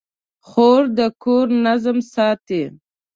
[0.47, 2.63] خور د کور نظم ساتي.